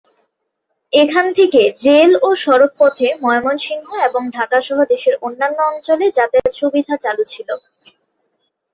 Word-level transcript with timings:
এখান 0.93 1.25
থেকে 1.37 1.61
রেল 1.85 2.11
ও 2.21 2.39
সড়ক 2.43 2.71
পথে 2.79 3.07
ময়মনসিংহ 3.23 3.87
এবং 4.07 4.21
ঢাকা 4.37 4.59
সহ 4.67 4.79
দেশের 4.91 5.15
অন্যান্য 5.21 5.57
অঞ্চলে 5.71 6.05
যাতায়াত 6.17 6.53
সুবিধা 6.59 6.95
চালু 7.03 7.23
ছিল। 7.25 7.49